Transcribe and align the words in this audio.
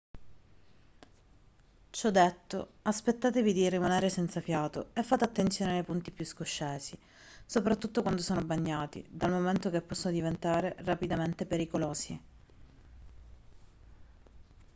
ciò 1.91 2.09
detto 2.09 2.69
aspettatevi 2.81 3.53
di 3.53 3.69
rimanere 3.69 4.09
senza 4.09 4.41
fiato 4.41 4.89
e 4.93 5.03
fate 5.03 5.25
attenzione 5.25 5.73
nei 5.73 5.83
punti 5.83 6.09
più 6.09 6.25
scoscesi 6.25 6.97
soprattutto 7.45 8.01
quando 8.01 8.23
sono 8.23 8.41
bagnati 8.43 9.05
dal 9.07 9.29
momento 9.29 9.69
che 9.69 9.81
possono 9.83 10.11
diventare 10.15 10.73
rapidamente 10.79 11.45
pericolosi 11.45 12.19